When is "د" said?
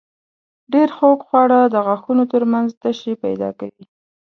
1.73-1.75